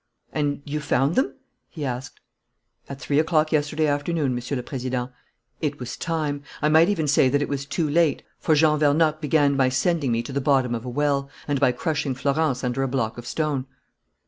"And 0.33 0.63
you 0.65 0.79
found 0.79 1.13
them?" 1.13 1.35
he 1.69 1.85
asked. 1.85 2.21
"At 2.89 2.99
three 2.99 3.19
o'clock 3.19 3.51
yesterday 3.51 3.85
afternoon, 3.85 4.33
Monsieur 4.33 4.57
le 4.57 4.63
Président. 4.63 5.11
It 5.61 5.79
was 5.79 5.95
time. 5.95 6.41
I 6.59 6.69
might 6.69 6.89
even 6.89 7.07
say 7.07 7.29
that 7.29 7.43
it 7.43 7.47
was 7.47 7.67
too 7.67 7.87
late, 7.87 8.23
for 8.39 8.55
Jean 8.55 8.79
Vernocq 8.79 9.21
began 9.21 9.55
by 9.55 9.69
sending 9.69 10.11
me 10.11 10.23
to 10.23 10.33
the 10.33 10.41
bottom 10.41 10.73
of 10.73 10.85
a 10.85 10.89
well, 10.89 11.29
and 11.47 11.59
by 11.59 11.71
crushing 11.71 12.15
Florence 12.15 12.63
under 12.63 12.81
a 12.81 12.87
block 12.87 13.19
of 13.19 13.27
stone." 13.27 13.67